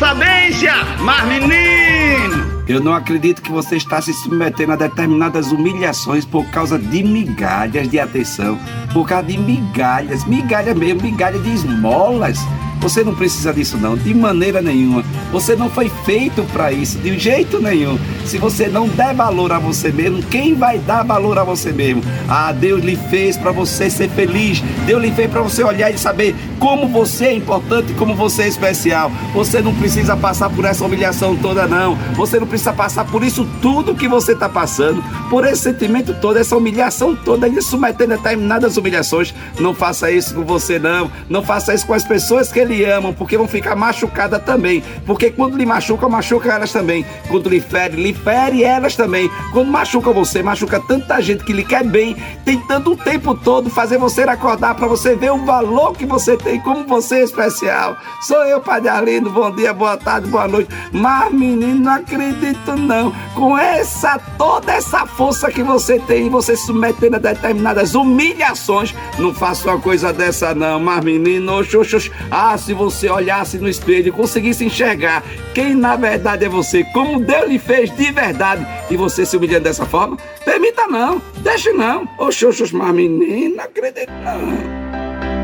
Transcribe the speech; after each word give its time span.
sabência, 0.00 0.72
mas 1.00 1.28
menino! 1.28 2.64
Eu 2.66 2.80
não 2.80 2.94
acredito 2.94 3.42
que 3.42 3.52
você 3.52 3.76
está 3.76 4.00
se 4.00 4.14
submetendo 4.14 4.72
a 4.72 4.76
determinadas 4.76 5.52
humilhações 5.52 6.24
por 6.24 6.46
causa 6.46 6.78
de 6.78 7.02
migalhas 7.02 7.86
de 7.86 7.98
atenção, 7.98 8.58
por 8.94 9.06
causa 9.06 9.26
de 9.26 9.36
migalhas, 9.36 10.24
migalha 10.24 10.74
mesmo, 10.74 11.02
migalha 11.02 11.38
de 11.38 11.52
esmolas. 11.52 12.38
Você 12.80 13.04
não 13.04 13.14
precisa 13.14 13.52
disso 13.52 13.76
não, 13.76 13.94
de 13.94 14.14
maneira 14.14 14.62
nenhuma. 14.62 15.04
Você 15.32 15.54
não 15.54 15.68
foi 15.68 15.90
feito 16.06 16.42
para 16.44 16.72
isso, 16.72 16.96
de 16.98 17.18
jeito 17.18 17.60
nenhum. 17.60 17.98
Se 18.30 18.38
você 18.38 18.68
não 18.68 18.86
der 18.86 19.12
valor 19.12 19.50
a 19.50 19.58
você 19.58 19.90
mesmo, 19.90 20.22
quem 20.22 20.54
vai 20.54 20.78
dar 20.78 21.02
valor 21.02 21.36
a 21.36 21.42
você 21.42 21.72
mesmo? 21.72 22.00
Ah, 22.28 22.52
Deus 22.52 22.80
lhe 22.80 22.94
fez 22.94 23.36
para 23.36 23.50
você 23.50 23.90
ser 23.90 24.08
feliz. 24.08 24.60
Deus 24.86 25.02
lhe 25.02 25.10
fez 25.10 25.28
para 25.28 25.42
você 25.42 25.64
olhar 25.64 25.90
e 25.90 25.98
saber 25.98 26.36
como 26.60 26.86
você 26.86 27.24
é 27.24 27.34
importante, 27.34 27.92
como 27.94 28.14
você 28.14 28.42
é 28.44 28.46
especial. 28.46 29.10
Você 29.34 29.60
não 29.60 29.74
precisa 29.74 30.16
passar 30.16 30.48
por 30.48 30.64
essa 30.64 30.84
humilhação 30.84 31.34
toda 31.34 31.66
não. 31.66 31.96
Você 32.14 32.38
não 32.38 32.46
precisa 32.46 32.72
passar 32.72 33.04
por 33.04 33.24
isso 33.24 33.44
tudo 33.60 33.96
que 33.96 34.06
você 34.06 34.30
está 34.30 34.48
passando, 34.48 35.02
por 35.28 35.44
esse 35.44 35.62
sentimento 35.62 36.14
todo, 36.14 36.38
essa 36.38 36.56
humilhação 36.56 37.16
toda, 37.16 37.46
ainda 37.46 37.60
submetendo 37.60 38.14
a 38.14 38.16
determinadas 38.16 38.76
humilhações. 38.76 39.34
Não 39.58 39.74
faça 39.74 40.08
isso 40.08 40.36
com 40.36 40.44
você 40.44 40.78
não. 40.78 41.10
Não 41.28 41.42
faça 41.42 41.74
isso 41.74 41.84
com 41.84 41.94
as 41.94 42.04
pessoas 42.04 42.52
que 42.52 42.64
lhe 42.64 42.84
amam, 42.84 43.12
porque 43.12 43.36
vão 43.36 43.48
ficar 43.48 43.74
machucadas 43.74 44.40
também. 44.44 44.84
Porque 45.04 45.32
quando 45.32 45.56
lhe 45.56 45.66
machuca, 45.66 46.08
machuca 46.08 46.52
elas 46.52 46.70
também. 46.70 47.04
Quando 47.28 47.48
lhe 47.48 47.60
fere, 47.60 48.00
lhe 48.00 48.19
fere 48.22 48.64
elas 48.64 48.96
também. 48.96 49.30
Quando 49.52 49.70
machuca 49.70 50.12
você, 50.12 50.42
machuca 50.42 50.80
tanta 50.80 51.20
gente 51.20 51.44
que 51.44 51.52
lhe 51.52 51.64
quer 51.64 51.84
bem, 51.84 52.16
tentando 52.44 52.92
o 52.92 52.96
tempo 52.96 53.34
todo 53.34 53.70
fazer 53.70 53.98
você 53.98 54.22
acordar 54.22 54.74
para 54.74 54.86
você 54.86 55.14
ver 55.14 55.32
o 55.32 55.44
valor 55.44 55.92
que 55.92 56.06
você 56.06 56.36
tem, 56.36 56.60
como 56.60 56.86
você 56.86 57.16
é 57.16 57.24
especial. 57.24 57.96
Sou 58.22 58.44
eu, 58.44 58.60
Padre 58.60 58.88
Arlindo, 58.88 59.30
bom 59.30 59.50
dia, 59.50 59.72
boa 59.72 59.96
tarde, 59.96 60.28
boa 60.28 60.46
noite. 60.46 60.70
Mas, 60.92 61.32
menino, 61.32 61.80
não 61.80 61.92
acredito 61.92 62.76
não. 62.76 63.12
Com 63.34 63.58
essa, 63.58 64.18
toda 64.36 64.72
essa 64.72 65.06
força 65.06 65.50
que 65.50 65.62
você 65.62 65.98
tem, 65.98 66.28
você 66.28 66.56
se 66.56 66.66
submetendo 66.66 67.16
a 67.16 67.18
determinadas 67.18 67.94
humilhações, 67.94 68.94
não 69.18 69.34
faça 69.34 69.68
uma 69.68 69.80
coisa 69.80 70.12
dessa 70.12 70.54
não. 70.54 70.78
Mas, 70.80 71.04
menino, 71.04 71.54
oxe. 71.58 72.10
ah, 72.30 72.56
se 72.56 72.72
você 72.72 73.08
olhasse 73.08 73.58
no 73.58 73.68
espelho 73.68 74.08
e 74.08 74.12
conseguisse 74.12 74.64
enxergar 74.64 75.22
quem 75.54 75.74
na 75.74 75.96
verdade 75.96 76.44
é 76.44 76.48
você, 76.48 76.84
como 76.84 77.20
Deus 77.20 77.48
lhe 77.48 77.58
fez 77.58 77.90
de 78.00 78.10
verdade, 78.12 78.66
e 78.90 78.96
você 78.96 79.26
se 79.26 79.36
humilhando 79.36 79.64
dessa 79.64 79.84
forma, 79.84 80.16
permita 80.42 80.86
não, 80.86 81.20
deixe 81.42 81.70
não. 81.70 82.08
Oxe, 82.18 82.46
mas 82.72 82.94
menina, 82.94 83.64
acredito 83.64 84.10
não. 84.24 85.39